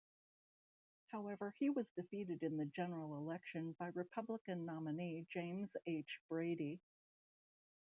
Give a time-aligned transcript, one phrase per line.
[1.11, 6.09] However, he was defeated in the general election by Republican nominee James H.
[6.27, 6.79] Brady.